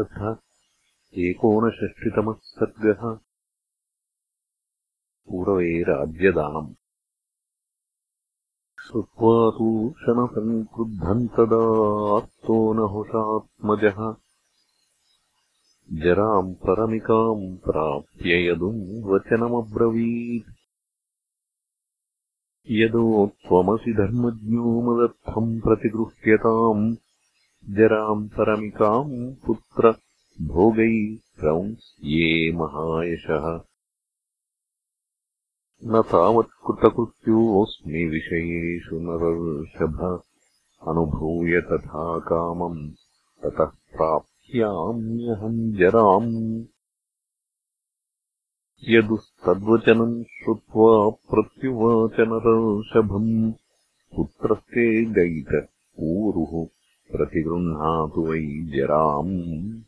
[0.00, 0.38] अथ
[1.18, 3.02] एकोनषष्टितमः सर्गः
[5.28, 6.70] पूर्वे राज्यदानम्
[8.84, 14.00] श्रुत्वा तूषणसङ्क्रुद्धम् तदात्तो नहुषात्मजः
[16.04, 20.50] जराम् परमिकाम् प्राप्य यदुम् वचनमब्रवीत्।
[22.70, 26.96] यदो त्वमसि धर्मज्ञो मदर्थम् प्रतिगृह्यताम्
[27.70, 29.94] जराम् परमिकाम् पुत्र
[30.42, 33.60] भोगै रंस्ये महायशः।
[35.84, 40.22] न तावत्कृतकृत्योऽस्मि विषयेषु नरर्षभ
[40.88, 42.90] अनुभूय तथा कामम्
[43.42, 46.64] ततः प्राप्स्याम्यहम् जराम्।
[48.88, 53.52] यदुस्तद्वचनम् श्रुत्वा प्रत्युवाच नरर्षभम्
[54.16, 55.68] पुत्रस्ते गैत
[55.98, 56.81] ऊरुः
[57.12, 59.80] प्रतिगृह्णातु वै जराम्।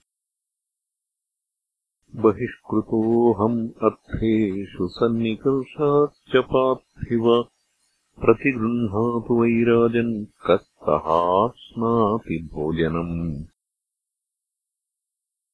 [2.16, 7.44] बहिष्कृतोऽहम् अर्थेषु सन्निकर्षाच्च पार्थिव।
[8.20, 13.44] प्रतिगृह्णातु वै राजन् कस्तहाश्नाति भोजनम्।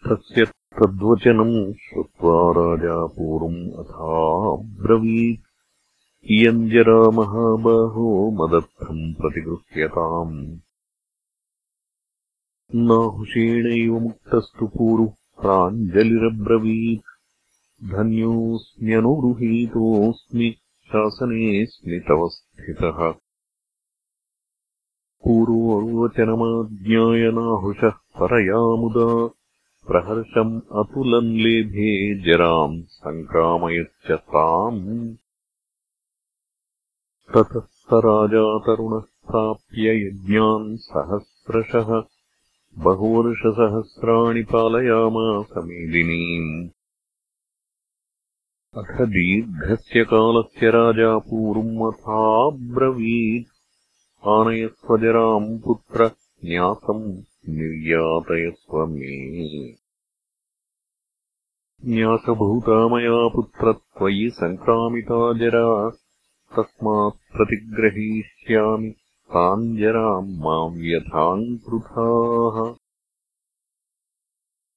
[0.07, 5.41] तस्य तद्वचनम् श्रुत्वा राजा पूर्वम् अथाब्रवीत्।
[6.31, 10.70] इयम् जरा महाबाहो मदर्थम् प्रतिगृह्यताम्
[12.75, 23.15] नाहुषेणैव मुक्तस्तु पूरुः प्राञ्जलिरब्रवीत्। धन्योऽस्म्यनुगृहीतोऽस्मि शासनेऽस्मि तव स्थितः
[25.25, 29.31] पूर्ववचनमाज्ञाय नाहुषः परया मुदा
[29.87, 35.15] प्रहर्षम् अतुलम् लेभे जराम् सङ्क्रामयच्च ताम्।
[37.35, 42.10] ततः स राजा तरुणः प्राप्य यज्ञान् सहस्रशः
[42.79, 46.69] बहुवर्षसहस्राणि पालयामास मेदिनीम्।
[48.79, 53.49] अथ दीर्घस्य कालस्य राजा पूर्वमथाब्रवीत्
[54.29, 56.11] आनयस्वजराम् पुत्र
[56.45, 59.77] न्यासम् निर्यातयस्व मे।
[61.87, 65.93] न्यासभूता मया पुत्र त्वयि सङ्क्रामिता जरा।
[66.57, 68.95] तस्मात् प्रतिग्रहीष्यामि
[69.35, 72.75] ताञ्जराम् माम् व्यथाम् कृथाः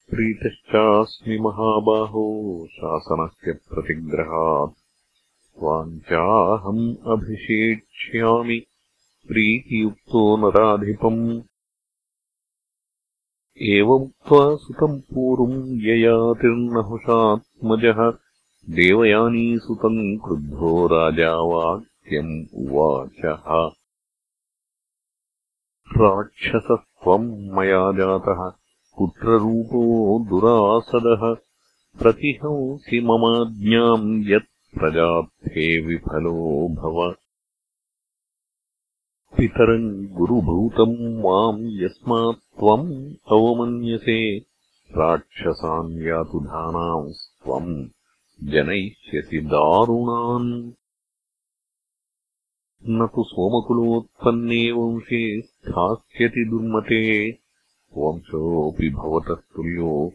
[0.09, 4.79] प्रीतश्चास्मि महाबाहो शासनस्य प्रतिग्रहात्।
[5.59, 8.65] त्वाञ्चाहम् अभिषेक्ष्यामि
[9.27, 11.41] प्रीतियुक्तो नराधिपम्।
[13.61, 18.13] एवमुक्त्वा सुतम् पूर्वम् ययातिर्नहुषात्मजः
[18.69, 23.82] देवयानीसुतम् क्रुद्धो राजा वाक्यम् उवाचः
[25.97, 28.39] राक्षसत्वम् मया जातः
[28.97, 29.81] पुत्ररूपो
[30.29, 31.23] दुरासदः
[32.01, 36.97] प्रतिहंसि ममाज्ञाम् यत् प्रजार्थे विफलो भव।
[39.37, 42.89] पितरम् गुरुभूतम् माम् यस्मात् त्वम्
[43.31, 44.37] अवमन्यसे
[44.97, 47.73] राक्षसान् यातुधानांस्त्वम्
[48.49, 50.49] जनयिष्यसि दारुणान्
[52.89, 57.31] न तु सोमकुलोत्पन्ने वंशे स्थास्यति दुर्मते।
[57.97, 60.13] वंशोऽपि भवतः तुल्यो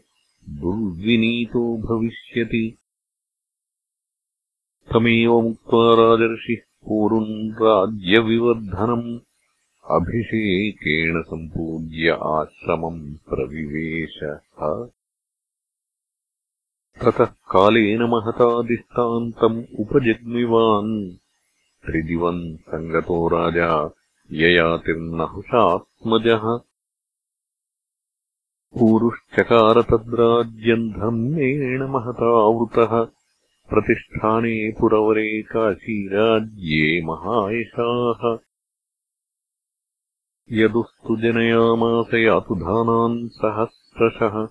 [0.49, 2.77] दुर्विनीतो भविष्यति।
[4.93, 9.19] तमेव मुक्त्वा राजर्षिः पूर्वम् राज्यविवर्धनम्
[9.91, 14.89] अभिषेकेण सम्पूज्य आश्रमम् प्रविवेशः।
[17.01, 21.11] ततः कालेन महता दिष्टान्तम् उपजग्मिवान्
[21.85, 23.95] त्रिदिवम् सङ्गतो राजा
[24.31, 26.59] ययातिर्नहुषात्मजः।
[28.81, 33.07] ऊरुश्चकार तद्राज्यम् धर्मेण महतावृतः
[33.69, 38.37] प्रतिष्ठाने पुरवरे काशीराज्ये महायशाः।
[40.51, 44.47] यदुस्तु जनयामास यातुधानान् सहस्रशः।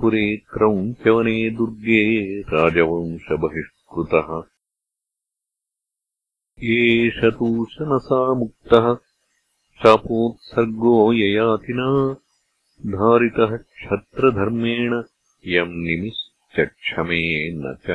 [0.00, 4.59] पुरे क्रौञ्चवने दुर्गे राजवंशबहिष्कृतः
[6.62, 8.94] एष तूषणसा मुक्तः।
[9.82, 12.12] शापोत्सर्गो ययातिना।
[12.86, 15.02] धारितः क्षत्रधर्मेण
[15.46, 17.90] यम् निमिश्चक्षमे न च।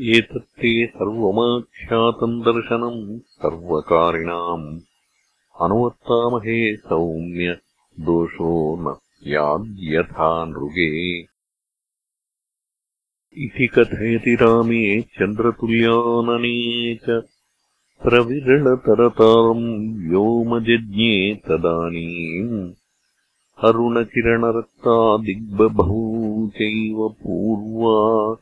[0.00, 4.80] एतत्ते सर्वमाख्यातम् दर्शनम् सर्वकारिणाम्।
[5.60, 7.58] अनुवर्तामहे सौम्य
[8.00, 11.33] दोषो न स्याद्यथा नृगे
[13.36, 17.22] इति कथयति रामे चन्द्रतुल्यानने च
[18.02, 22.72] प्रविरलतरताम् व्योमजज्ञे तदानीम्
[23.64, 28.36] अरुणकिरणरक्ता दिग्बभू चैव पूर्वा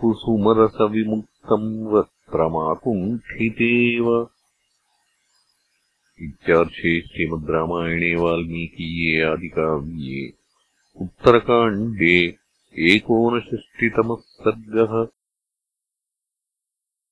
[0.00, 4.28] कुसुमरसविमुक्तम् वस्त्रमाकुण्ठितेव।
[6.22, 10.32] इत्यार्षे श्रीमद्रामायणे वाल्मीकीये आदिकाव्ये
[11.00, 15.06] उत्तरकाण्डे एकोनषष्टितमः सर्गः